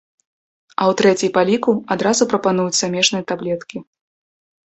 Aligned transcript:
А 0.79 0.83
ў 0.91 0.95
трэцяй 1.01 1.29
па 1.35 1.41
ліку 1.49 1.75
адразу 1.95 2.23
прапануюць 2.33 2.79
замежныя 2.79 3.23
таблеткі. 3.33 3.77